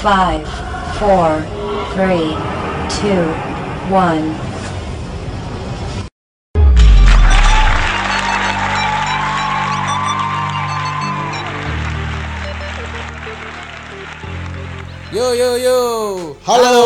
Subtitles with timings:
[0.00, 0.46] Five,
[0.98, 1.42] four,
[1.94, 2.36] three,
[3.00, 3.24] two,
[3.90, 4.47] one.
[15.08, 15.78] Yo yo yo.
[16.44, 16.84] Halo.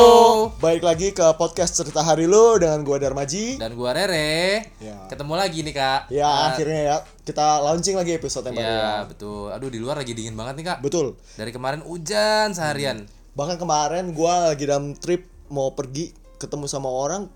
[0.63, 3.59] Baik lagi ke podcast cerita hari lu dengan gua Darmaji.
[3.59, 4.71] Dan gua Rere.
[4.79, 5.11] Ya.
[5.11, 6.01] Ketemu lagi nih, Kak.
[6.07, 6.97] Ya, Eh, akhirnya ya
[7.27, 8.79] kita launching lagi episode yang baru ya.
[8.79, 9.51] Ya, betul.
[9.51, 10.79] Aduh, di luar lagi dingin banget nih, Kak.
[10.81, 11.19] Betul.
[11.35, 13.11] Dari kemarin hujan seharian.
[13.35, 17.27] Bahkan kemarin gua lagi dalam trip mau pergi ketemu sama orang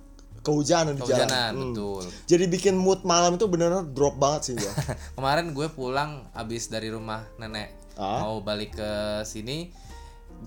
[0.41, 1.27] kehujanan di jalan.
[1.27, 1.63] Kehujanan, Hmm.
[1.75, 2.03] betul.
[2.31, 4.71] Jadi bikin mood malam itu bener-bener drop banget sih gua.
[5.19, 7.75] kemarin gue pulang abis dari rumah nenek.
[7.99, 8.23] Ah.
[8.23, 8.91] Mau balik ke
[9.27, 9.73] sini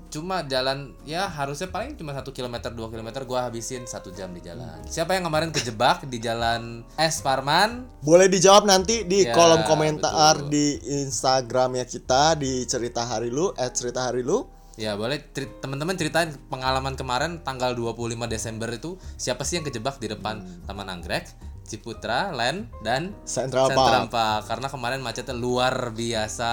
[0.10, 4.42] cuma jalan ya harusnya paling cuma satu kilometer dua kilometer gue habisin satu jam di
[4.42, 9.62] jalan siapa yang kemarin kejebak di jalan S Parman Boleh dijawab nanti di Ya, kolom
[9.70, 10.50] komentar betul.
[10.50, 10.66] di
[11.06, 14.48] Instagramnya kita di cerita hari lu @cerita hari lu.
[14.80, 15.20] Ya boleh
[15.60, 20.88] teman-teman ceritain pengalaman kemarin tanggal 25 Desember itu siapa sih yang kejebak di depan Taman
[20.88, 21.28] Anggrek,
[21.68, 24.16] Ciputra, Land dan Central Central Park.
[24.16, 24.42] Park.
[24.48, 26.52] karena kemarin macetnya luar biasa.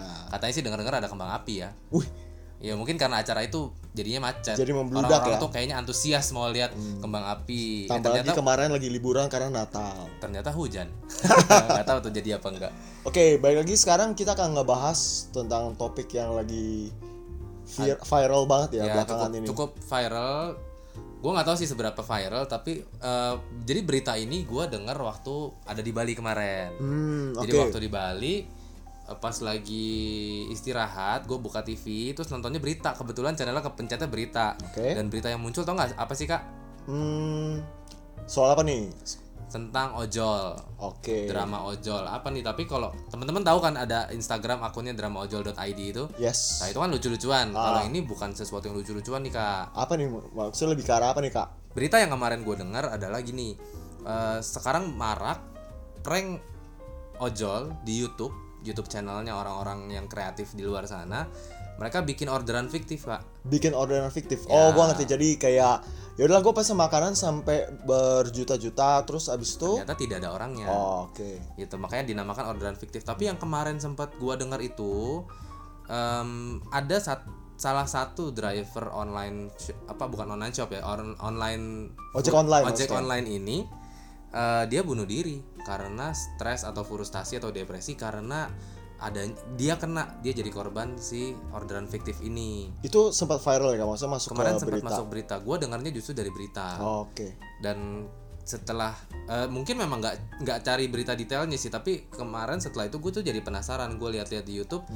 [0.00, 0.16] Ya.
[0.32, 1.70] Katanya sih dengar-dengar ada kembang api ya.
[1.92, 2.08] Wih,
[2.56, 4.56] Ya mungkin karena acara itu jadinya macet.
[4.56, 5.42] Jadi membludak Orang-orang ya?
[5.44, 7.84] tuh kayaknya antusias mau lihat kembang api.
[7.84, 10.08] Eh, tambah lagi ternyata kemarin lagi liburan karena Natal.
[10.18, 10.88] ternyata hujan.
[11.76, 12.72] Gak tahu tuh jadi apa enggak.
[13.04, 14.98] Oke, baik lagi sekarang kita akan ngebahas
[15.30, 16.90] tentang topik yang lagi
[17.66, 19.46] vir- viral banget ya, ya belakangan cukup, ini.
[19.46, 20.42] cukup viral
[21.16, 25.34] gue nggak tahu sih seberapa viral tapi eh, jadi berita ini gue dengar waktu
[25.66, 27.42] ada di Bali kemarin Hmm, oke.
[27.42, 28.34] jadi waktu di Bali
[29.06, 32.92] pas lagi istirahat gue buka TV terus nontonnya berita.
[32.98, 34.58] Kebetulan channelnya kepencetnya berita.
[34.58, 34.94] Oke.
[34.94, 35.94] dan berita yang muncul tau nggak?
[35.94, 36.42] Apa sih kak?
[36.86, 37.62] Hmm,
[38.26, 38.90] soal apa nih?
[39.46, 40.58] tentang ojol.
[40.82, 41.30] Oke.
[41.30, 42.02] drama ojol.
[42.02, 42.42] Apa nih?
[42.42, 46.04] Tapi kalau teman-teman tahu kan ada Instagram akunnya dramaojol.id itu?
[46.18, 46.60] Yes.
[46.60, 47.46] nah itu kan lucu-lucuan.
[47.54, 47.70] Ah.
[47.70, 49.72] kalau ini bukan sesuatu yang lucu-lucuan nih kak.
[49.72, 50.10] Apa nih?
[50.10, 51.48] Maksudnya lebih ke arah apa nih, Kak?
[51.76, 53.52] berita yang kemarin gue dengar adalah gini.
[54.06, 55.44] Eh, sekarang marak
[56.00, 56.40] prank
[57.20, 61.24] ojol di YouTube YouTube channelnya orang-orang yang kreatif di luar sana
[61.76, 64.42] mereka bikin orderan fiktif pak Bikin orderan fiktif.
[64.44, 64.50] Ya.
[64.50, 65.06] Oh, gua ngerti.
[65.06, 65.84] Jadi kayak
[66.16, 71.06] ya udahlah gua pesen makanan sampai berjuta-juta terus abis itu ternyata tidak ada orangnya Oh,
[71.06, 71.54] oke.
[71.54, 75.20] gitu makanya dinamakan orderan fiktif tapi yang kemarin sempat gue dengar itu
[75.86, 76.30] em,
[76.70, 79.52] ada sat- salah satu driver online
[79.86, 82.96] apa bukan online shop ya on- online Ojek online ojek maksudnya.
[82.96, 83.56] online ini
[84.30, 88.46] eh, dia bunuh diri karena stres atau frustasi atau depresi karena
[88.96, 89.20] ada
[89.60, 93.84] dia kena dia jadi korban si orderan fiktif ini Itu sempat viral ya?
[93.84, 94.88] Maksudnya masuk kemarin ke sempat berita.
[94.88, 97.28] masuk berita gue dengarnya justru dari berita Oh, oke.
[97.60, 98.08] dan
[98.46, 98.94] setelah
[99.26, 103.24] eh, mungkin memang nggak nggak cari berita detailnya sih tapi kemarin setelah itu gue tuh
[103.26, 104.86] jadi penasaran gue lihat-lihat di YouTube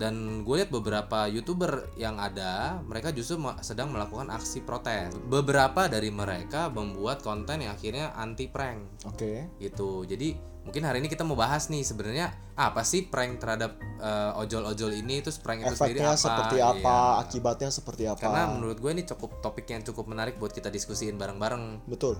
[0.00, 6.08] dan gue lihat beberapa youtuber yang ada mereka justru sedang melakukan aksi protes beberapa dari
[6.08, 9.52] mereka membuat konten yang akhirnya anti prank Oke.
[9.60, 10.32] gitu jadi
[10.64, 15.20] mungkin hari ini kita mau bahas nih sebenarnya apa sih prank terhadap eh, ojol-ojol ini
[15.20, 16.72] terus prank itu sendiri apa seperti Iya.
[16.72, 18.16] apa, akibatnya seperti apa.
[18.16, 22.16] karena menurut gue ini cukup topik yang cukup menarik buat kita diskusiin bareng-bareng Betul.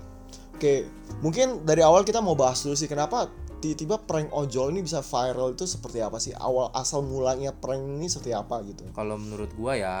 [0.55, 0.87] Oke,
[1.19, 3.27] mungkin dari awal kita mau bahas dulu sih kenapa
[3.59, 6.31] tiba-tiba prank ojol ini bisa viral itu seperti apa sih?
[6.31, 8.87] Awal asal mulanya prank ini seperti apa gitu?
[8.95, 9.97] kalau menurut gua ya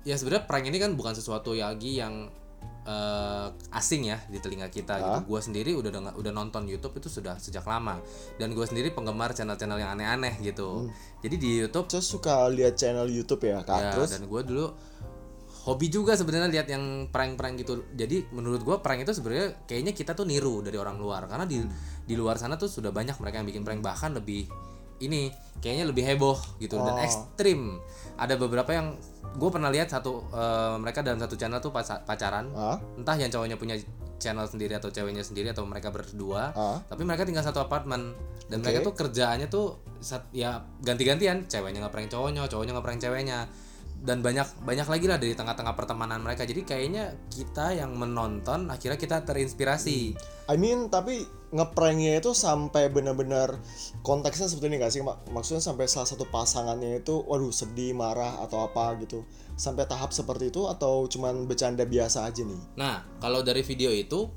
[0.00, 2.32] ya sebenarnya prank ini kan bukan sesuatu lagi yang
[2.80, 5.18] eh, asing ya di telinga kita gitu.
[5.20, 5.24] Ah.
[5.28, 8.00] Gua sendiri udah dengar- udah nonton YouTube itu sudah sejak lama
[8.40, 10.88] dan gua sendiri penggemar channel-channel yang aneh-aneh gitu.
[11.20, 13.76] Jadi di YouTube Saya suka lihat channel YouTube ya, Kak.
[13.76, 14.72] ya Terus dan gua dulu
[15.60, 17.84] hobi juga sebenarnya lihat yang prank-prank gitu.
[17.92, 21.60] Jadi menurut gua prank itu sebenarnya kayaknya kita tuh niru dari orang luar karena di
[22.02, 24.48] di luar sana tuh sudah banyak mereka yang bikin prank bahkan lebih
[25.00, 27.00] ini kayaknya lebih heboh gitu dan Oh.
[27.00, 27.80] ekstrim.
[28.16, 28.96] Ada beberapa yang
[29.32, 32.52] gue pernah lihat satu eh, mereka dalam satu channel tuh paca- pacaran.
[32.52, 33.76] ah, Entah yang cowoknya punya
[34.16, 36.52] channel sendiri atau ceweknya sendiri atau mereka berdua.
[36.52, 38.12] ah, Tapi mereka tinggal satu apartemen
[38.46, 38.64] dan Oke.
[38.66, 39.80] mereka tuh kerjaannya tuh
[40.30, 43.48] ya ganti-gantian, ceweknya ngeprank cowoknya, cowoknya ngeprank ceweknya.
[44.00, 46.48] Dan banyak banyak lagi lah dari tengah-tengah pertemanan mereka.
[46.48, 50.16] Jadi kayaknya kita yang menonton akhirnya kita terinspirasi.
[50.48, 53.60] I mean tapi ngepranknya itu sampai benar-benar
[54.00, 55.02] konteksnya seperti ini gak sih?
[55.04, 59.22] Mak- Maksudnya sampai salah satu pasangannya itu waduh sedih, marah atau apa gitu.
[59.54, 62.80] Sampai tahap seperti itu atau cuman bercanda biasa aja nih?
[62.80, 64.30] Nah, kalau dari video itu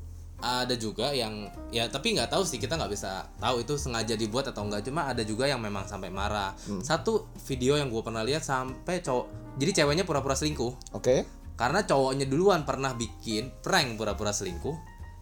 [0.43, 4.51] ada juga yang ya tapi nggak tahu sih kita nggak bisa tahu itu sengaja dibuat
[4.51, 6.51] atau enggak cuma ada juga yang memang sampai marah
[6.83, 11.25] satu video yang gue pernah lihat sampai cowok jadi ceweknya pura-pura selingkuh Oke?
[11.53, 14.73] karena cowoknya duluan pernah bikin prank pura-pura selingkuh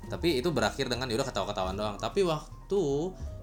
[0.07, 2.81] tapi itu berakhir dengan yaudah ketawa-ketawaan doang tapi waktu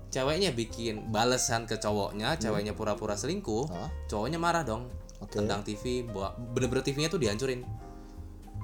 [0.08, 3.88] ceweknya bikin balesan ke cowoknya ceweknya pura-pura selingkuh Hah?
[4.08, 4.88] cowoknya marah dong
[5.20, 5.36] Oke.
[5.36, 6.06] tendang TV
[6.54, 7.62] bener-bener TV-nya tuh dihancurin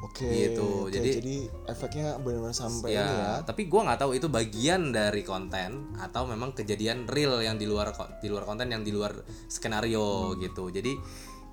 [0.04, 0.28] Oke.
[0.28, 3.32] Gitu, oke, jadi- jadi efeknya benar-benar sampai ya, ini ya.
[3.40, 7.88] tapi gua nggak tahu itu bagian dari konten atau memang kejadian real yang di luar
[8.20, 9.16] di luar konten yang di luar
[9.48, 10.92] skenario gitu jadi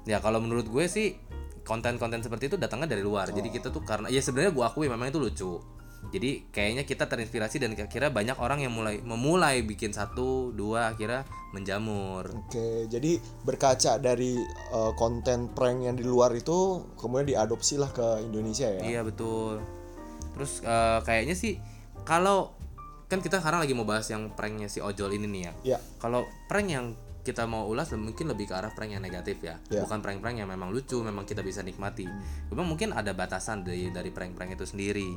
[0.10, 1.18] ya kalau menurut gue sih
[1.62, 5.14] konten-konten seperti itu datangnya dari luar jadi kita tuh karena ya sebenarnya gua akui memang
[5.14, 5.54] itu lucu
[6.10, 11.30] jadi kayaknya kita terinspirasi dan kira banyak orang yang mulai memulai bikin satu dua akhirnya
[11.54, 14.42] menjamur Oke, jadi berkaca dari
[14.74, 18.82] uh, konten prank yang di luar itu kemudian diadopsi lah ke Indonesia ya.
[18.82, 19.62] Iya betul.
[20.32, 21.60] Terus eh, kayaknya sih
[22.08, 22.56] kalau
[23.12, 25.54] kan kita sekarang lagi mau bahas yang pranknya si ojol ini nih ya.
[25.76, 25.80] Ya.
[26.00, 29.86] Kalau prank yang kita mau ulas mungkin lebih ke arah prank yang negatif ya, Ya.
[29.86, 32.10] bukan prank-prank yang memang lucu, memang kita bisa nikmati.
[32.50, 35.10] Cuma mungkin ada batasan dari dari prank-prank itu sendiri.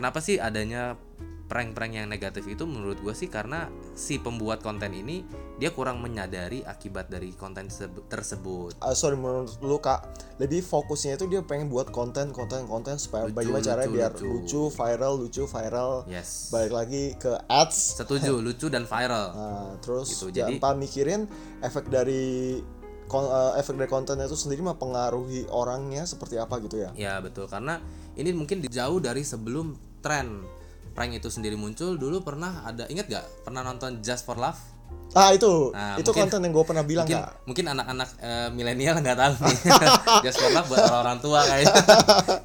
[0.00, 0.96] Kenapa sih adanya
[1.44, 5.20] prank-prank yang negatif itu menurut gue sih karena si pembuat konten ini
[5.60, 7.68] dia kurang menyadari akibat dari konten
[8.08, 8.80] tersebut.
[8.80, 10.08] Uh, sorry menurut lu kak,
[10.40, 14.12] lebih fokusnya itu dia pengen buat konten konten konten supaya Lucu, bagaimana caranya lucu, biar
[14.16, 14.24] lucu.
[14.24, 14.62] lucu.
[14.72, 15.92] viral, lucu viral.
[16.08, 16.48] Yes.
[16.48, 18.00] Balik lagi ke ads.
[18.00, 19.26] Setuju, lucu dan viral.
[19.36, 21.28] Nah, terus Gitu, jangan jadi- lupa mikirin
[21.60, 22.56] efek dari
[23.04, 26.88] kon- uh, efek dari kontennya itu sendiri mempengaruhi orangnya seperti apa gitu ya.
[26.96, 30.42] Ya betul karena ini mungkin jauh dari sebelum tren
[30.90, 31.94] prank itu sendiri muncul.
[31.94, 34.58] Dulu pernah ada ingat gak pernah nonton Just for Love?
[35.10, 38.94] Ah itu, Nah, itu mungkin- konten yang gue pernah bilang mungkin mungkin anak-anak eh, milenial
[38.98, 39.58] nggak tahu nih.
[40.26, 41.74] Just for Love buat orang-orang tua kayaknya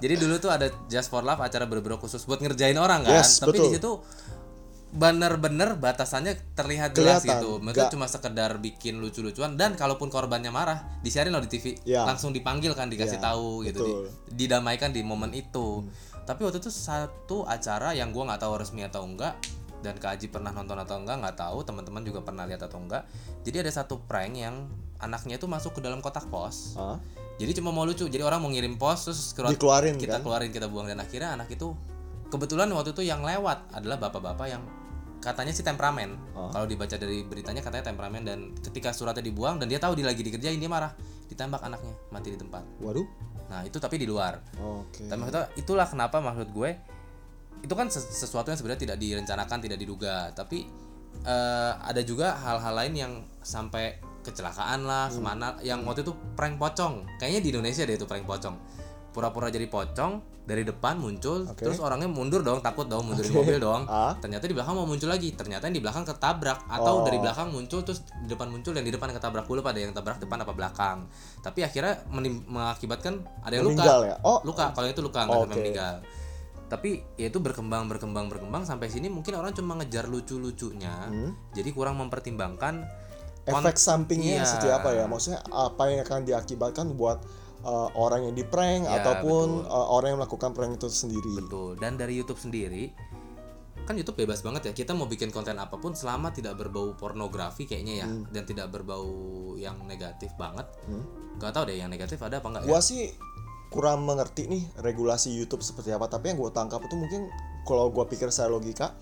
[0.02, 3.22] jadi dulu tuh ada Just for Love acara berburu khusus buat ngerjain orang kan?
[3.22, 3.70] Yes, tapi betul.
[3.70, 3.92] di situ
[4.96, 7.52] bener-bener batasannya terlihat jelas Kelihatan, gitu.
[7.60, 12.04] Mereka cuma sekedar bikin lucu-lucuan dan kalaupun korbannya marah disiarin loh di TV Ya.
[12.04, 14.02] langsung dipanggil kan dikasih Ya, tahu gitu betul.
[14.32, 15.84] di- didamaikan di momen itu.
[16.24, 19.36] Tapi waktu itu satu acara yang gua nggak tahu resmi atau enggak
[19.80, 23.04] dan Kak Aji pernah nonton atau enggak nggak tahu teman-teman juga pernah lihat atau enggak.
[23.44, 24.66] Jadi ada satu prank yang
[24.98, 26.74] anaknya itu masuk ke dalam kotak pos.
[26.74, 26.98] Ah,
[27.36, 30.22] jadi cuma mau lucu jadi orang mau ngirim pos terus keluar- Dikeluarin, kita kan?
[30.24, 30.88] keluarin kita buang.
[30.88, 31.76] Dan akhirnya anak itu
[32.26, 34.64] kebetulan waktu itu yang lewat adalah bapak-bapak yang
[35.26, 36.54] katanya sih temperamen Oh.
[36.54, 40.22] kalau dibaca dari beritanya katanya temperamen dan ketika suratnya dibuang dan dia tahu dia lagi
[40.22, 40.94] dikerjain dia marah
[41.26, 43.08] ditembak anaknya mati di tempat waduh.
[43.46, 45.04] nah itu tapi di luar Oke.
[45.04, 46.70] tapi maksudnya itulah kenapa maksud gue
[47.60, 50.70] itu kan ses- sesuatu yang sebenarnya tidak direncanakan tidak diduga tapi
[51.18, 55.16] eh, ada juga hal-hal lain yang sampai kecelakaan lah Hmm.
[55.16, 58.58] ke mana yang waktu itu prank pocong kayaknya di Indonesia deh itu prank pocong
[59.16, 61.64] pura-pura jadi pocong dari depan muncul Oke.
[61.64, 64.14] terus orangnya mundur dong takut dong mundur di mobil dong Ah.
[64.16, 67.02] ternyata di belakang mau muncul lagi ternyata yang di belakang ketabrak atau Oh.
[67.02, 70.20] dari belakang muncul terus di depan muncul yang di depan ketabrak dulu pada yang tabrak
[70.20, 70.98] depan apa belakang
[71.40, 72.04] tapi akhirnya
[72.46, 74.16] mengakibatkan ada yang luka Meninggal ya?
[74.22, 74.38] Oh.
[74.44, 75.64] luka kalau itu luka nggak Oh, sampai oke.
[75.64, 75.96] meninggal
[76.66, 81.08] tapi ya itu berkembang berkembang berkembang sampai sini mungkin orang cuma ngejar lucu-lucunya
[81.52, 82.86] jadi kurang mempertimbangkan
[83.46, 83.62] Hmm.
[83.62, 84.44] efek sampingnya Iya.
[84.44, 87.22] seperti apa ya maksudnya apa yang akan diakibatkan buat
[87.66, 89.74] uh, orang yang di prank Ya, ataupun betul.
[89.74, 91.76] uh, orang yang melakukan prank itu sendiri Betul.
[91.76, 92.94] Dan dari YouTube sendiri
[93.82, 94.74] kan YouTube bebas banget ya.
[94.76, 98.26] Kita mau bikin konten apa pun selama tidak berbau pornografi kayaknya ya Hmm.
[98.30, 99.06] dan tidak berbau
[99.56, 100.66] yang negatif banget.
[101.36, 102.68] Gak tau deh yang negatif ada apa enggak ya?
[102.68, 103.14] gua sih
[103.68, 107.28] kurang mengerti nih regulasi YouTube seperti apa tapi yang gue tangkap itu mungkin
[107.62, 108.96] kalau gua pikir secara logika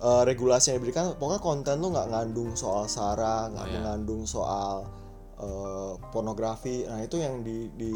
[0.00, 3.76] uh, regulasi yang diberikan pokoknya konten tuh nggak ngandung soal sara nggak Oh, iya.
[3.76, 4.88] mengandung soal
[5.38, 7.92] uh, pornografi nah itu yang di, di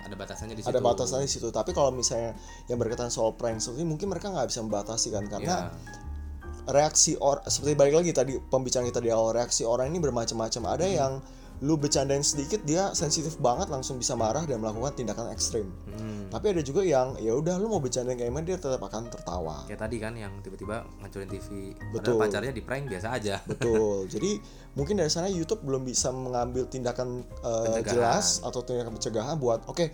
[0.00, 0.70] Ada batasannya di situ.
[0.70, 2.32] ada batasannya di situ tapi kalau misalnya
[2.66, 6.72] yang berkaitan soal prank seperti mungkin mereka nggak bisa membatasi kan karena Ya.
[6.72, 10.84] reaksi or seperti balik lagi tadi pembicaraan kita di awal reaksi orang ini bermacam-macam ada
[10.84, 10.94] Hmm.
[10.94, 11.12] yang
[11.60, 16.26] lu bercandain sedikit dia sensitif banget langsung bisa marah dan melakukan tindakan ekstrim Hmm.
[16.28, 19.62] tapi ada juga yang ya udah lu mau bercandain kayak gimana dia tetap akan tertawa
[19.64, 21.48] Kayak tadi kan yang tiba-tiba ngancurin TV.
[21.92, 22.16] Betul.
[22.16, 23.36] Padahal pacarnya di prank biasa aja.
[23.44, 24.40] betul jadi
[24.72, 27.92] mungkin dari sana YouTube belum bisa mengambil tindakan uh, Pencegahan.
[27.92, 29.84] jelas atau tindakan pencegahan buat oke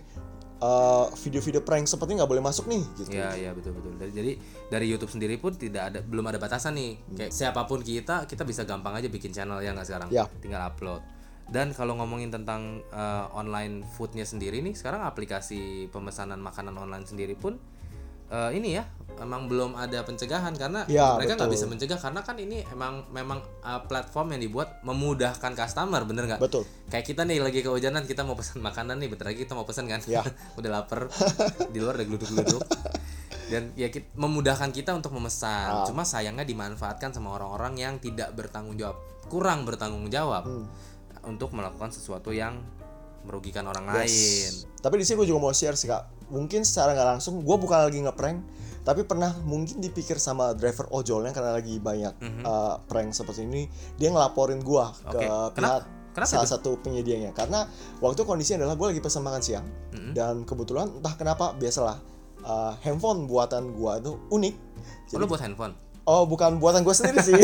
[0.57, 3.91] uh, video-video prank seperti nggak boleh masuk nih gitu Iya iya betul betul.
[3.93, 4.31] Dari- Jadi
[4.67, 6.95] dari YouTube sendiri pun tidak ada belum ada batasan nih.
[7.13, 10.09] Kayak siapa pun kita kita bisa gampang aja bikin channel ya nggak sekarang.
[10.09, 10.23] Ya.
[10.39, 11.03] Tinggal upload.
[11.47, 17.33] Dan kalau ngomongin tentang eh, online foodnya sendiri nih, sekarang aplikasi pemesanan makanan online sendiri
[17.33, 17.55] pun
[18.27, 18.83] eh, ini ya
[19.17, 23.39] emang belum ada pencegahan karena Ya, mereka nggak bisa mencegah karena kan ini emang memang
[23.39, 26.39] eh, platform yang dibuat memudahkan customer bener nggak?
[26.39, 29.63] betul Kayak kita nih lagi kehujanan kita mau pesan makanan nih bentar lagi kita mau
[29.63, 30.21] pesan kan Ya.
[30.59, 31.07] udah lapar
[31.65, 32.61] di luar ada geluduk-geluduk
[33.47, 35.85] dan ya kit- memudahkan kita untuk memesan Ah.
[35.87, 40.67] cuma sayangnya dimanfaatkan sama orang-orang yang tidak bertanggung jawab kurang bertanggung jawab Hmm.
[41.27, 42.63] Untuk melakukan sesuatu yang
[43.21, 43.93] merugikan orang Yes.
[43.93, 46.03] lain Tapi di sini gue juga mau share sih kak.
[46.27, 48.39] Mungkin secara nggak langsung, gue bukan lagi ngeprank,
[48.81, 52.41] tapi pernah mungkin dipikir sama driver ojolnya karena lagi banyak Mhm.
[52.41, 55.19] uh, prank seperti ini, dia ngelaporin gue oke ke
[55.53, 55.83] kenapa pihak
[56.15, 56.53] Kenapa salah itu?
[56.55, 60.11] satu penyedianya karena waktu kondisinya adalah gue lagi pesan makan siang Mm-mm.
[60.11, 62.01] dan kebetulan entah kenapa biasalah
[62.41, 64.55] uh, handphone buatan gue itu unik
[65.13, 67.37] Oh, lu buat handphone oh bukan buatan gue sendiri sih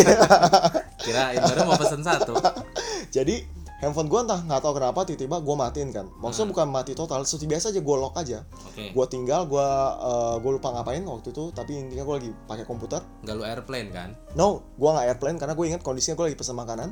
[1.05, 2.33] kira baru mau pesen satu
[3.15, 3.45] jadi
[3.83, 6.07] handphone gue entah nggak tahu kenapa tiba-tiba gue matiin kan.
[6.23, 6.53] Maksudnya Hmm.
[6.55, 8.39] bukan mati total seperti biasa aja gue lock aja.
[8.71, 8.95] Oke.
[8.95, 9.67] Gue tinggal gue
[9.99, 13.03] uh, gue lupa ngapain waktu itu tapi intinya gue lagi pakai komputer.
[13.21, 14.09] Nggak lu airplane kan?
[14.33, 16.89] No gue nggak airplane karena gue ingat kondisinya gue lagi pesan makanan.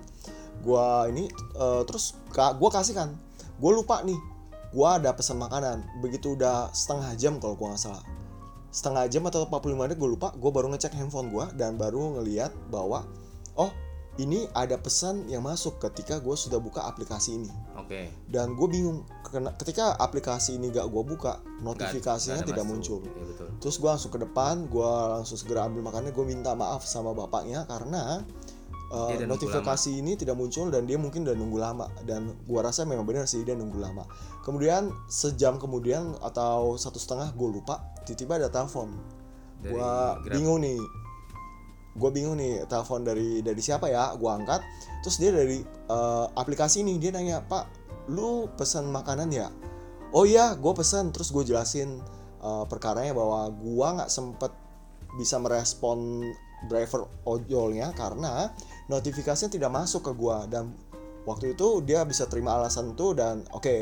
[0.61, 3.15] Gue ini uh, terus ka gue kasih kan
[3.61, 4.19] gue lupa nih
[4.71, 5.83] gue ada pesan makanan.
[5.99, 8.03] Begitu udah setengah jam kalau gue nggak salah.
[8.71, 12.51] Setengah jam atau 45 menit gue lupa gue baru ngecek handphone gue dan baru ngeliat
[12.71, 13.03] bahwa
[13.59, 13.67] oh
[14.21, 17.51] ini ada pesan yang masuk ketika gue sudah buka aplikasi ini.
[17.77, 18.13] Oke.
[18.29, 19.07] Dan gue bingung
[19.57, 22.73] ketika aplikasi ini gak gue buka notifikasinya nggak ada tidak masuk.
[22.75, 22.99] muncul.
[23.01, 23.47] Iya, betul.
[23.63, 27.65] Terus gue langsung ke depan gue langsung segera ambil makannya gue minta maaf sama bapaknya
[27.65, 28.21] karena
[28.93, 31.87] uh, notifikasi ini tidak muncul dan dia mungkin udah nunggu lama.
[32.05, 34.05] Dan gue rasa memang benar sih dia nunggu lama.
[34.45, 38.93] Kemudian sejam kemudian atau satu setengah gue lupa tiba-tiba ada telepon.
[39.61, 39.93] Dari gue
[40.33, 40.77] bingung nih
[41.91, 44.15] gue bingung nih telepon dari dari siapa ya?
[44.15, 44.63] Gue angkat
[45.03, 45.59] terus dia dari
[45.91, 47.67] uh, aplikasi ini dia nanya pak
[48.11, 49.47] lu pesan makanan ya?
[50.11, 51.99] Oh iya gue pesan terus gue jelasin
[52.43, 54.51] uh, perkaranya bahwa gue nggak sempet
[55.15, 56.23] bisa merespon
[56.67, 58.53] driver ojolnya karena
[58.87, 60.71] notifikasinya tidak masuk ke gue dan
[61.25, 63.75] waktu itu dia bisa terima alasan itu dan oke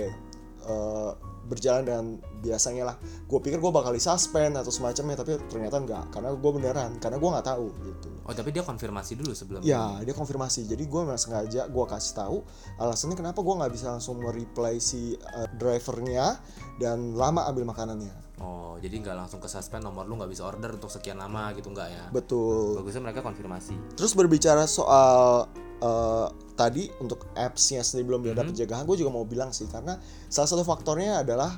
[0.68, 1.12] uh,
[1.50, 2.06] berjalan dengan
[2.46, 2.96] biasanya lah.
[3.26, 7.30] Gue pikir gue bakal disuspend atau semacamnya tapi ternyata enggak karena gue beneran karena gue
[7.34, 8.10] nggak tahu gitu.
[8.30, 10.70] Oh tapi dia konfirmasi dulu sebelum ya dia konfirmasi.
[10.70, 12.38] Jadi gue memang sengaja gue kasih tahu
[12.78, 16.38] alasannya kenapa gue nggak bisa langsung mereply si uh, drivernya
[16.78, 18.14] dan lama ambil makanannya.
[18.40, 21.74] Oh jadi nggak langsung ke suspend nomor lu nggak bisa order untuk sekian lama gitu
[21.74, 22.06] nggak ya?
[22.14, 22.80] Betul.
[22.80, 23.76] Bagusnya mereka konfirmasi.
[24.00, 25.50] Terus berbicara soal
[25.84, 26.28] uh,
[26.60, 28.52] tadi untuk appsnya sendiri belum ada Mhm.
[28.52, 29.96] pencegahan gue juga mau bilang sih karena
[30.28, 31.56] salah satu faktornya adalah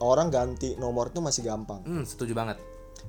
[0.00, 2.58] orang ganti nomor itu masih gampang hmm setuju banget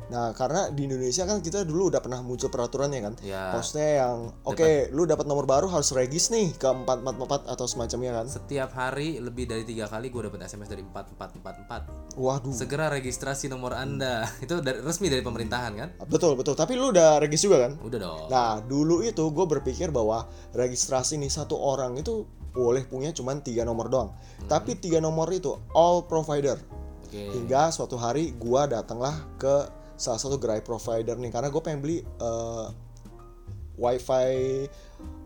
[0.09, 3.13] Nah, karena di Indonesia kan kita dulu udah pernah muncul peraturannya kan.
[3.21, 8.11] ya Maksudnya yang oke, lu dapat nomor baru harus regis nih ke 444 atau semacamnya
[8.17, 8.25] kan.
[8.25, 12.53] setiap hari lebih dari tiga kali gue dapat SMS dari 4444 Waduh.
[12.55, 16.57] segera registrasi nomor anda itu dari, resmi dari pemerintahan kan Betul, betul.
[16.57, 17.77] Tapi lu udah regis juga kan?
[17.79, 23.13] udah dong Nah, dulu itu gue berpikir bahwa registrasi nih satu orang itu boleh punya
[23.13, 24.09] cuman tiga nomor doang.
[24.49, 26.57] Tapi tiga nomor itu all provider.
[27.05, 31.83] oke Hingga suatu hari gua datanglah ke salah satu gerai provider nih karena gue pengen
[31.83, 32.67] beli eh,
[33.75, 34.65] wifi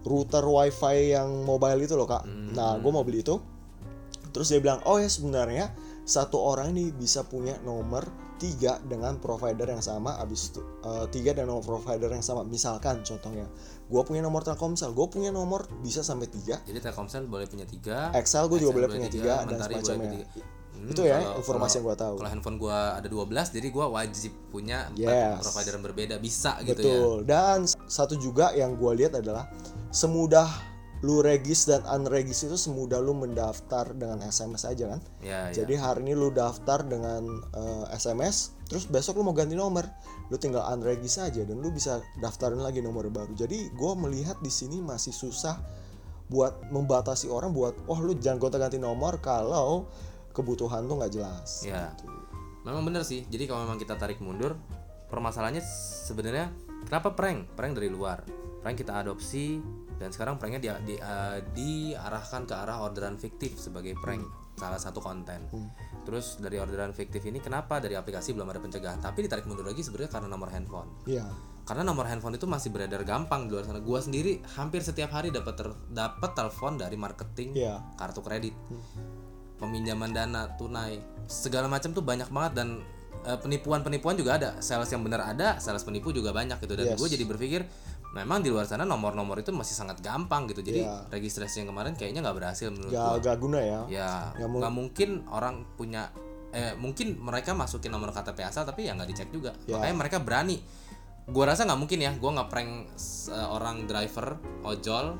[0.04, 2.26] router wifi yang mobile itu loh kak.
[2.28, 3.38] Nah gue mau beli itu.
[4.34, 5.70] Terus dia bilang oh ya sebenarnya
[6.04, 8.04] satu orang ini bisa punya nomor
[8.42, 13.00] tiga dengan provider yang sama abis itu eh, tiga dan nomor provider yang sama misalkan
[13.00, 13.48] contohnya
[13.88, 18.12] gue punya nomor Telkomsel gue punya nomor bisa sampai tiga jadi Telkomsel boleh punya tiga
[18.12, 20.28] Excel gue juga boleh punya tiga dan semacamnya.
[20.74, 23.68] Hmm, itu ya kalau- informasi kalau- yang gue tahu kalau handphone gua ada 12 jadi
[23.70, 25.40] gua wajib punya Yes.
[25.42, 27.16] provider yang berbeda bisa gitu ya Betul.
[27.24, 29.48] Dan satu juga yang gue lihat adalah
[29.90, 30.50] semudah
[31.00, 35.02] lu regis dan unregis itu semudah lu mendaftar dengan SMS aja kan.
[35.20, 39.52] ya ya Jadi hari ini lu daftar dengan eh, SMS, terus besok lu mau ganti
[39.52, 39.84] nomor,
[40.28, 43.36] lu tinggal unregis aja dan lu bisa daftarin lagi nomor baru.
[43.36, 45.60] Jadi gue melihat di sini masih susah
[46.32, 49.92] buat membatasi orang buat, oh lu jangan gonta-ganti nomor kalau
[50.34, 51.64] kebutuhan tuh nggak jelas.
[51.64, 51.94] Ya.
[51.94, 52.10] Gitu.
[52.64, 54.56] memang bener sih jadi kalau memang kita tarik mundur
[55.12, 55.60] permasalahannya
[56.08, 56.48] sebenarnya
[56.88, 58.24] kenapa prank prank dari luar
[58.64, 59.60] prank kita adopsi
[60.00, 64.24] dan sekarang pranknya di, di, eh, diarahkan ke arah orderan fiktif sebagai prank
[64.56, 65.44] salah satu konten
[66.08, 69.84] terus dari orderan fiktif ini kenapa dari aplikasi belum ada pencegahan tapi ditarik mundur lagi
[69.84, 71.28] sebenarnya karena nomor handphone Iya.
[71.68, 75.36] karena nomor handphone itu masih beredar gampang di luar sana gua sendiri hampir setiap hari
[75.36, 77.84] dapat dapat telepon dari marketing Iya.
[78.00, 78.56] kartu kredit
[79.64, 81.00] peminjaman dana tunai.
[81.26, 82.70] Segala macam tuh banyak banget dan
[83.24, 84.50] eh, penipuan-penipuan juga ada.
[84.60, 86.76] Sales yang benar ada sales penipu juga banyak gitu.
[86.76, 87.00] Dan Yes.
[87.00, 87.64] gue jadi berpikir
[88.12, 90.60] memang di luar sana nomor-nomor itu masih sangat gampang gitu.
[90.60, 91.08] Jadi Iya.
[91.08, 93.80] registrasi yang kemarin kayaknya nggak berhasil menurut Gak, gue gak guna ya.
[93.88, 96.12] ya Nggak mu- nggak mungkin orang punya
[96.54, 99.56] eh mungkin mereka masukin nomor KTP asal tapi ya nggak dicek juga.
[99.66, 99.80] Ya.
[99.80, 100.60] makanya mereka berani.
[101.24, 102.12] Gua rasa nggak mungkin ya.
[102.20, 102.72] Gua nggak prank
[103.32, 105.16] orang driver ojol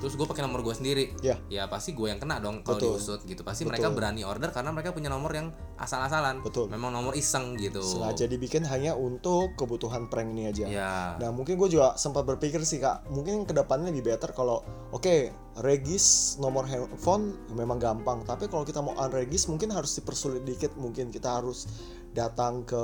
[0.00, 1.04] terus gue pakai nomor gue sendiri.
[1.20, 1.36] Ya.
[1.52, 3.44] ya pasti gue yang kena dong kalau diusut gitu.
[3.44, 3.76] Pasti Betul.
[3.76, 6.40] mereka berani order karena mereka punya nomor yang asal-asalan.
[6.40, 6.72] Betul.
[6.72, 7.82] memang nomor iseng gitu.
[7.84, 10.64] Sengaja dibikin hanya untuk kebutuhan prank ini aja.
[10.66, 14.64] ya Nah mungkin gue juga sempat berpikir sih kak, mungkin ke depannya lebih better kalau
[14.90, 15.30] oke
[15.60, 21.12] regis nomor handphone memang gampang, tapi kalau kita mau unregis mungkin harus dipersulit dikit, mungkin
[21.12, 21.68] kita harus
[22.16, 22.80] datang ke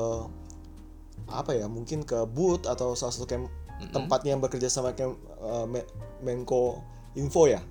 [1.28, 3.52] apa ya, mungkin ke booth atau salah satu kem-
[3.92, 5.88] tempatnya yang bekerja sama kem, eh, Me-
[6.24, 6.82] Menko
[7.16, 7.62] Info ya.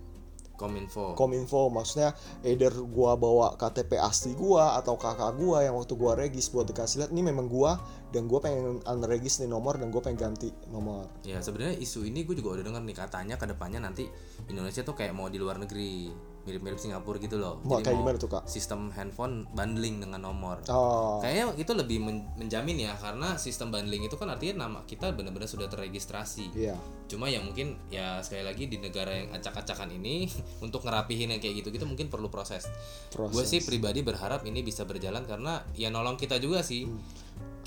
[0.58, 6.18] kominfo kominfo maksudnya either gua bawa KTP asli gua atau kakak gua yang waktu gua
[6.18, 7.78] regis buat dikasih lihat ini memang gua
[8.10, 11.06] dan gua pengen unregis nih nomor dan gua pengen ganti nomor.
[11.22, 14.10] Ya sebenarnya isu ini gue juga udah denger nih katanya ke depannya nanti
[14.50, 16.10] Indonesia tuh kayak mau di luar negeri
[16.48, 18.48] mirip-mirip Singapura gitu loh Mau kayak mau gimana tuh, Kak?
[18.48, 24.02] sistem handphone bundling dengan nomor oh Kayaknya itu lebih men- menjamin ya karena sistem bundling
[24.02, 26.56] itu kan artinya nama kita benar-benar sudah terregistrasi.
[26.56, 30.28] iya Cuma ya mungkin ya sekali lagi di negara yang acak-acakan ini
[30.66, 32.68] untuk ngerapihin yang kayak gitu-gitu mungkin perlu proses.
[33.10, 33.34] Proses.
[33.34, 36.88] Gue sih pribadi berharap ini bisa berjalan karena ya nolong kita juga sih.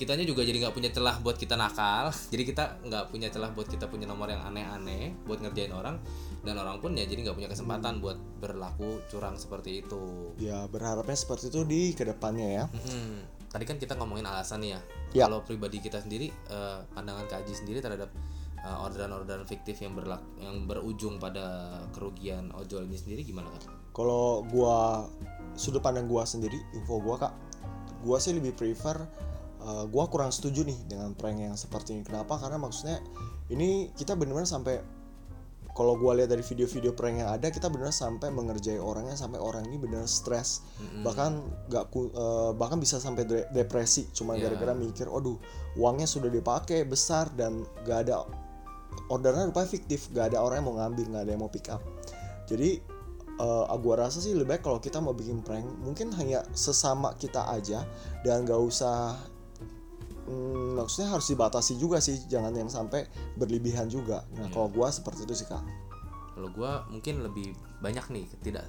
[0.01, 2.09] Kitanya juga jadi nggak punya celah buat kita nakal.
[2.33, 6.01] Jadi kita nggak punya celah buat kita punya nomor yang aneh-aneh buat ngerjain orang
[6.41, 10.33] dan orang pun ya jadi nggak punya kesempatan buat berlaku curang seperti itu.
[10.41, 13.29] ya berharapnya seperti itu di ke depannya ya Mm-mm.
[13.53, 14.81] Tadi kan kita ngomongin alasan ya.
[15.13, 15.29] Ya.
[15.29, 18.09] Kalau pribadi kita sendiri, eh, pandangan Kak Aji sendiri terhadap
[18.65, 23.81] eh, orderan-orderan fiktif yang berlak yang berujung pada kerugian ojol ini sendiri gimana kan?
[23.91, 25.07] kalau gua
[25.59, 27.35] sudut pandang gua sendiri info gua kak
[28.07, 28.97] gua sih lebih prefer
[29.71, 32.03] uh, gua kurang setuju nih dengan prank yang seperti ini.
[32.03, 32.43] Kenapa?
[32.43, 32.99] Karena maksudnya
[33.55, 34.83] ini kita benar-benar sampai
[35.71, 39.63] kalau gua lihat dari video-video prank yang ada kita benar sampai mengerjai orangnya sampai orang
[39.71, 40.67] ini benar stres.
[41.07, 41.31] Bahkan
[41.71, 44.51] nggak ku- uh, bahkan bisa sampai de- depresi cuma Iya.
[44.51, 45.39] gara-gara mikir aduh
[45.79, 48.27] uangnya sudah dipakai besar dan gak ada
[49.07, 51.79] orderan rupanya fiktif gak ada orang yang mau ngambil nggak ada yang mau pick up.
[52.51, 52.83] Jadi
[53.41, 57.47] eh gua rasa sih lebih baik kalau kita mau bikin prank mungkin hanya sesama kita
[57.47, 57.87] aja
[58.27, 59.17] dan gak usah
[60.31, 64.55] hmm, maksudnya harus dibatasi juga sih jangan yang sampai berlebihan juga nah Iya.
[64.55, 65.63] kalau gua seperti itu sih kak
[66.31, 68.65] Kalau gua mungkin lebih banyak nih tidak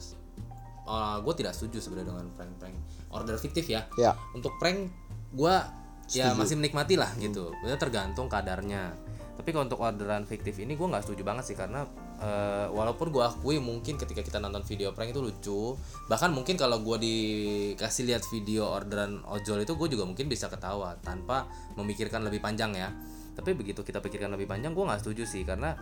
[1.23, 2.75] gue tidak setuju sebenarnya dengan prank-prank
[3.15, 3.87] order fiktif ya.
[3.95, 4.91] ya Untuk prank
[5.31, 5.71] gua
[6.11, 7.55] ya masih menikmati lah gitu.
[7.63, 8.91] Bener tergantung kadarnya.
[9.39, 11.87] Tapi kalau untuk orderan fiktif ini gua nggak setuju banget sih karena
[12.21, 15.75] eh, walaupun gua akui mungkin ketika kita nonton video prank itu lucu,
[16.05, 20.96] bahkan mungkin kalau gua dikasih lihat video orderan ojol itu gue juga mungkin bisa ketawa
[21.01, 22.93] tanpa memikirkan lebih panjang ya.
[23.33, 25.74] Tapi begitu kita pikirkan lebih panjang gua nggak setuju sih karena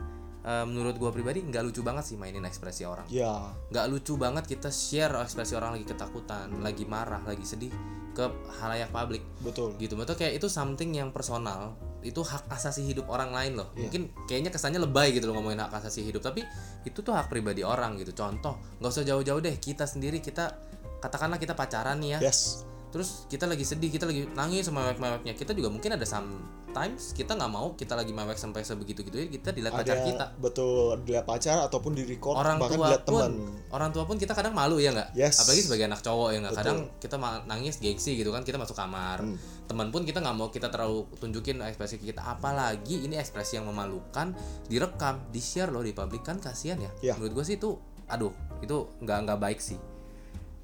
[0.45, 4.45] eh, menurut gua pribadi nggak lucu banget sih mainin ekspresi orang ya nggak lucu banget
[4.47, 7.73] kita share ekspresi orang lagi ketakutan, lagi marah, lagi sedih
[8.13, 8.25] ke
[8.60, 9.95] halayak publik betul gitu.
[9.95, 13.71] Betul kayak itu something yang personal, itu hak asasi hidup orang lain loh.
[13.78, 13.88] Iya.
[13.88, 16.43] Mungkin kayaknya kesannya lebay gitu loh ngomongin hak asasi hidup, tapi
[16.84, 18.12] itu tuh hak pribadi orang gitu.
[18.12, 20.52] Contoh, nggak usah jauh-jauh deh, kita sendiri kita
[20.99, 22.32] katakanlah kita pacaran nih ya.
[22.32, 25.34] yes Terus kita lagi sedih, kita lagi nangis sama mewek-meweknya.
[25.34, 29.28] Kita juga mungkin ada sometimes kita nggak mau kita lagi mewek sampai sebegitu gitu ya
[29.28, 30.25] kita dilihat pacar ada kita.
[30.38, 33.34] betul dilihat pacar ataupun di record orang bahkan tua dilihat pun teman
[33.69, 35.38] orang tua pun kita kadang malu ya nggak Yes.
[35.39, 39.17] apalagi sebagai anak cowok ya nggak kadang kita nangis gengsi gitu kan kita masuk kamar
[39.19, 39.38] Hmm.
[39.65, 44.38] teman pun kita nggak mau kita terlalu tunjukin ekspresi kita apalagi ini ekspresi yang memalukan
[44.65, 47.13] direkam di share loh di publik kan kasihan ya Ya.
[47.13, 49.78] menurut gue sih itu aduh itu nggak nggak baik sih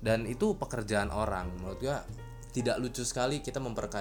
[0.05, 1.49] dan itu pekerjaan orang.
[1.57, 1.97] Menurut gue
[2.53, 3.57] tidak lucu sekali kita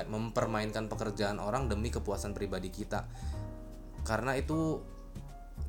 [0.06, 3.08] mempermainkan pekerjaan orang demi kepuasan pribadi kita.
[4.04, 4.84] Karena itu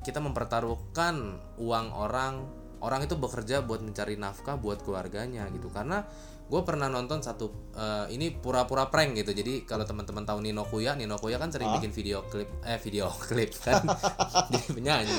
[0.03, 2.43] kita mempertaruhkan uang orang
[2.83, 5.71] orang itu bekerja buat mencari nafkah buat keluarganya gitu.
[5.71, 6.03] Karena
[6.45, 9.33] gue pernah nonton satu eh, ini pura-pura prank gitu.
[9.33, 13.09] Jadi kalau teman-teman tahu Nino Kuya Nino Kuya kan sering bikin video klip eh video
[13.29, 13.81] klip kan?
[14.53, 15.17] Jadi penyanyi.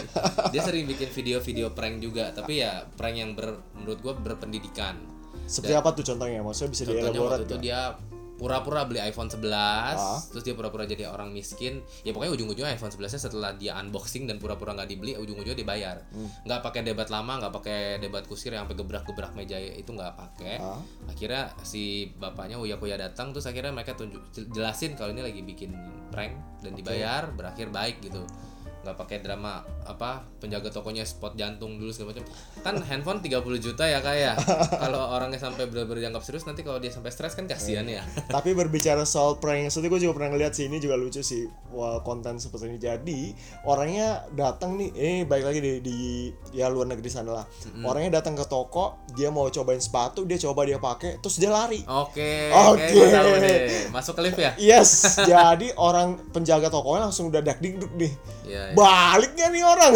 [0.54, 4.98] Dia sering bikin video-video prank juga tapi ya prank yang ber, menurut gue berpendidikan.
[5.46, 6.42] Seperti apa tuh contohnya?
[6.42, 7.80] Maksudnya bisa Contohnya waktu itu dia
[8.36, 9.48] pura-pura beli iPhone 11
[9.96, 10.20] Ah.
[10.22, 14.24] terus dia pura-pura jadi orang miskin ya pokoknya ujung-ujungnya iPhone 11 nya setelah dia unboxing
[14.24, 16.28] dan pura-pura nggak dibeli ujung-ujungnya dibayar Hmm.
[16.44, 20.56] nggak pakai debat lama nggak pakai debat kusir yang sampai gebrak-gebrak meja itu nggak pakai
[20.58, 20.80] Ah.
[21.06, 24.20] akhirnya si bapaknya Uya Kuya datang terus akhirnya mereka tunjuk
[24.50, 25.72] jelasin kalau ini lagi bikin
[26.08, 28.20] prank dan dibayar berakhir baik gitu
[28.86, 32.24] nggak pakai drama apa penjaga tokonya spot jantung dulu segala macam
[32.62, 34.38] kan handphone 30 juta ya kayak
[34.82, 38.52] kalau orangnya sampai benar-benar dianggap serius nanti kalau dia sampai stres kan kasihan ya Tapi
[38.52, 42.36] berbicara soal prank, seperti gue juga pernah ngeliat sih ini juga lucu sih wah, konten
[42.36, 42.78] seperti ini.
[42.78, 43.20] Jadi
[43.64, 45.96] orangnya datang nih, eh baik lagi di, di
[46.52, 47.46] ya luar negeri sana lah.
[47.80, 51.80] Orangnya datang ke toko, dia mau cobain sepatu, dia coba dia pakai, terus dia lari.
[51.88, 52.92] Oke, Oke.
[52.92, 53.58] oke, tahu deh.
[53.88, 54.52] Masuk ke lift ya?
[54.60, 54.90] Yes,
[55.30, 58.12] jadi orang penjaga tokonya langsung udah dak dikduk nih.
[58.46, 58.62] Iya.
[58.72, 58.75] iya.
[58.76, 59.92] Baliknya nih orang.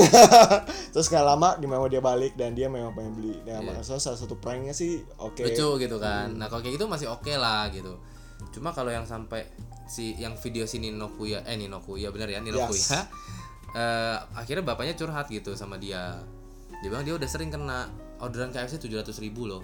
[0.92, 3.36] terus gak lama di memang dia balik dan dia memang pengen beli.
[3.44, 3.76] Nah, Iya.
[3.76, 5.44] maksudnya salah satu pranknya sih oke.
[5.44, 6.32] Lucu gitu kan.
[6.34, 8.00] Nah, kalau kayak gitu masih oke lah gitu.
[8.50, 9.44] Cuma kalau yang sampai
[9.84, 12.70] si yang video si Nino Kuya, eh Nino Kuya bener ya, Nino Yes.
[12.72, 13.00] Kuya.
[13.80, 16.18] eh, akhirnya bapaknya curhat gitu sama dia.
[16.80, 17.86] Dia bilang dia udah sering kena
[18.18, 19.62] orderan KFC 700 ribu loh.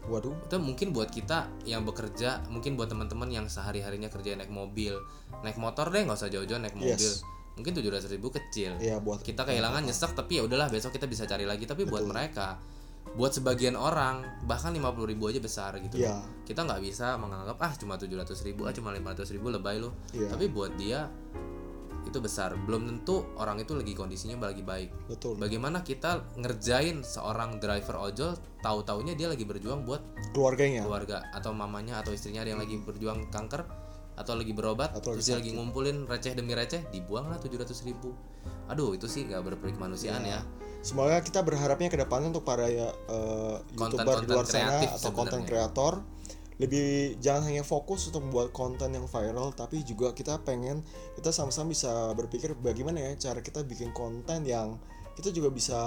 [0.00, 0.32] Waduh.
[0.48, 4.96] itu mungkin buat kita yang bekerja mungkin buat teman-teman yang sehari harinya kerja naik mobil
[5.44, 7.20] naik motor deh nggak usah jauh-jauh naik mobil Yes.
[7.54, 8.78] Mungkin tujuh ratus ribu kecil.
[8.78, 11.64] Iya buat kita kehilangan nyesek tapi ya udahlah besok kita bisa cari lagi.
[11.64, 12.58] Tapi buat mereka
[13.10, 16.22] buat sebagian orang bahkan 50.000 ribu aja besar gitu Iya.
[16.46, 20.30] kita nggak bisa menganggap ah cuma 700 ribu ah cuma 500 ribu lebay lo Iya.
[20.30, 21.10] tapi buat dia
[22.06, 22.56] itu besar.
[22.66, 24.90] Belum tentu orang itu lagi kondisinya lagi baik.
[25.06, 25.36] Betul.
[25.36, 28.34] Bagaimana kita ngerjain seorang driver ojol
[28.64, 30.00] tahu taunya dia lagi berjuang buat
[30.34, 30.82] keluarganya.
[30.82, 33.62] keluarga atau mamanya atau istrinya ada yang lagi berjuang kanker
[34.20, 38.12] atau lagi berobat Atau terus dia lagi ngumpulin receh demi receh dibuang lah 700 ribu.
[38.68, 40.44] Aduh itu sih nggak berperik kemanusiaan ya.
[40.84, 45.10] Semoga kita berharapnya ke depannya untuk para ya, eh, youtuber di Konten-konten luar sana atau
[45.12, 46.04] konten kreator
[46.60, 50.84] lebih jangan hanya fokus untuk membuat konten yang viral tapi juga kita pengen
[51.16, 54.76] kita sama-sama bisa berpikir bagaimana ya cara kita bikin konten yang
[55.16, 55.80] kita juga bisa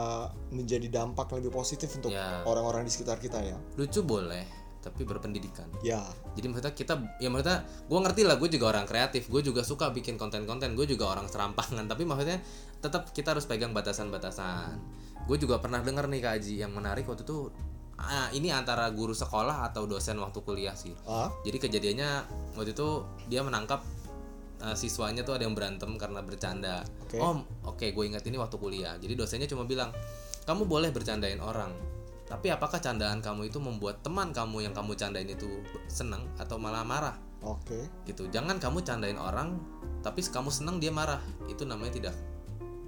[0.49, 2.41] menjadi dampak lebih positif untuk Ya.
[2.49, 3.53] orang-orang di sekitar kita ya.
[3.77, 5.65] lucu boleh tapi berpendidikan.
[5.79, 6.03] Ya,
[6.35, 9.95] jadi maksudnya kita ya maksudnya gue ngerti lah gue juga orang kreatif gue juga suka
[9.95, 12.43] bikin konten-konten gue juga orang serampangan tapi maksudnya
[12.83, 14.75] tetap kita harus pegang batasan-batasan.
[15.23, 17.47] Gue juga pernah dengar nih Kak Aji yang menarik waktu itu
[17.95, 20.91] ah, ini antara guru sekolah atau dosen waktu kuliah sih.
[21.07, 22.09] Ah, jadi kejadiannya
[22.59, 23.79] waktu itu dia menangkap
[24.63, 26.83] uh, siswanya tuh ada yang berantem karena bercanda.
[27.07, 27.17] Oke.
[27.23, 28.99] oh oke gue ingat ini waktu kuliah.
[28.99, 29.95] Jadi dosennya cuma bilang
[30.43, 31.71] kamu boleh bercandain orang
[32.33, 36.81] tapi apakah candaan kamu itu membuat teman kamu yang kamu candain itu senang atau malah
[36.81, 37.13] marah?
[37.45, 37.85] Oke.
[38.09, 38.25] gitu.
[38.33, 39.61] Jangan kamu candain orang
[40.01, 41.21] tapi kamu senang dia marah.
[41.45, 42.15] Itu namanya tidak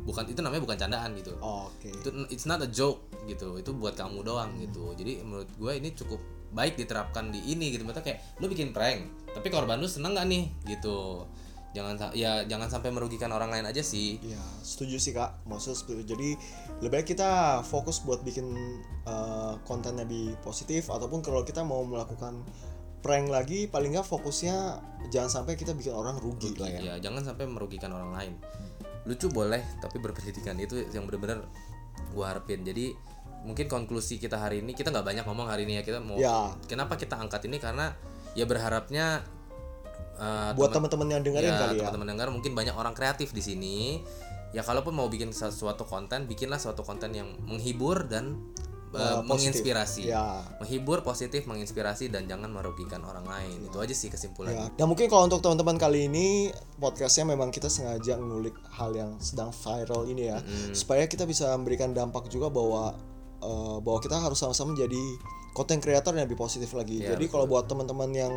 [0.02, 1.38] bukan itu namanya bukan candaan gitu.
[1.38, 1.94] Oke.
[1.94, 3.62] itu it's not a joke gitu.
[3.62, 4.98] Itu buat kamu doang gitu.
[4.98, 6.18] Jadi menurut gue ini cukup
[6.50, 7.86] baik diterapkan di ini gitu.
[7.86, 10.44] Maksudnya kayak lu bikin prank tapi korban lu seneng nggak nih?
[10.74, 11.22] Gitu
[11.76, 15.44] jangan ya jangan sampai merugikan orang lain aja sih Iya, setuju sih kak.
[15.44, 16.02] Maksudnya setuju.
[16.08, 16.30] Jadi
[16.80, 18.48] lebih baik kita fokus buat bikin
[19.04, 22.40] eh, konten lebih positif ataupun kalau kita mau melakukan
[23.04, 24.82] prank lagi, paling nggak fokusnya
[25.14, 26.80] jangan sampai kita bikin orang rugi lah ya.
[26.82, 28.34] ya jangan sampai merugikan orang lain
[29.06, 31.46] lucu boleh tapi berpendidikan itu yang benar-benar
[32.18, 32.98] gua harapin jadi
[33.46, 36.50] mungkin konklusi kita hari ini kita nggak banyak ngomong hari ini ya kita mau Ya.
[36.66, 37.94] kenapa kita angkat ini karena
[38.34, 39.22] ya berharapnya
[40.15, 41.80] eh, Buat teman- teman-teman yang dengerin ya, kali ya.
[41.84, 43.78] teman-teman dengar mungkin banyak orang kreatif di sini
[44.51, 48.39] ya kalaupun mau bikin sesuatu konten bikinlah suatu konten yang menghibur dan
[48.93, 49.28] uh, positif.
[49.28, 50.47] menginspirasi Ya.
[50.58, 54.65] menghibur positif menginspirasi dan jangan merugikan orang lain itu aja sih kesimpulan Ya.
[54.71, 56.47] Dan mungkin kalau untuk teman-teman kali ini
[56.78, 60.39] podcastnya memang kita sengaja ngulik hal yang sedang viral ini ya,
[60.71, 62.95] supaya kita bisa memberikan dampak juga bahwa
[63.38, 65.04] eh, bahwa kita harus sama-sama menjadi
[65.51, 66.99] konten kreator yang lebih positif lagi.
[66.99, 68.32] Ya, Jadi kalau buat teman-teman yang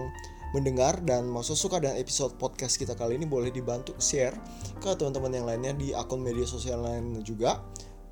[0.57, 4.33] mendengar dan maksud suka dengan episode podcast kita kali ini boleh dibantu share
[4.81, 7.61] ke teman-teman yang lainnya di akun media sosial lain juga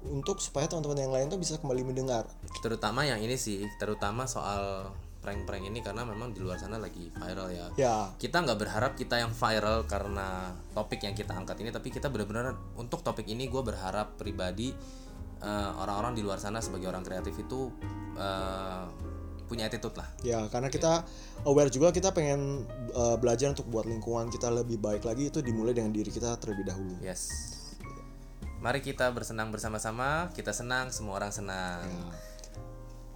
[0.07, 2.29] untuk supaya teman-teman yang lain tuh bisa kembali mendengar.
[2.63, 4.93] terutama yang ini sih terutama soal
[5.27, 9.19] prank-prank ini karena memang di luar sana lagi viral ya Ya, kita nggak berharap kita
[9.19, 13.59] yang viral karena topik yang kita angkat ini tapi kita benar-benar untuk topik ini gue
[13.59, 14.71] berharap pribadi
[15.43, 17.75] eh, orang-orang di luar sana sebagai orang kreatif itu
[18.15, 18.85] eh,
[19.47, 21.07] punya attitude lah Ya, karena kita
[21.47, 25.73] aware juga kita pengen uh, belajar untuk buat lingkungan kita lebih baik lagi itu dimulai
[25.73, 26.99] dengan diri kita terlebih dahulu.
[27.01, 27.55] yes
[28.57, 31.87] mari kita bersenang bersama-sama kita senang semua orang senang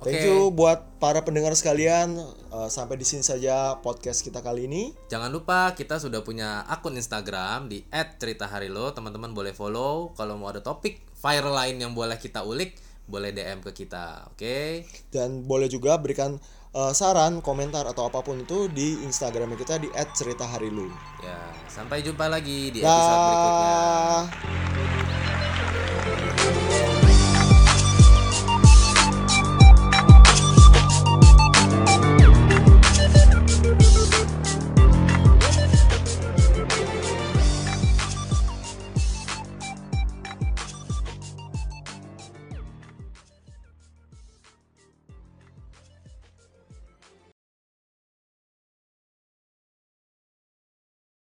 [0.00, 0.16] Oke.
[0.16, 2.16] Thank you buat para pendengar sekalian.
[2.48, 4.96] Uh, sampai di sini saja podcast kita kali ini.
[5.12, 8.96] Jangan lupa kita sudah punya akun Instagram di @ceritaharilo.
[8.96, 10.16] Teman-teman boleh follow.
[10.16, 14.30] Kalau mau ada topik viral lain yang boleh kita ulik, boleh DM ke kita.
[14.30, 14.86] Oke?
[15.10, 16.38] Dan boleh juga berikan
[16.72, 20.88] uh, saran, komentar atau apa pun itu di Instagram kita di @ceritaharilu.
[21.20, 23.74] Ya, sampai jumpa lagi di episode berikutnya.
[23.74, 25.19] Dah.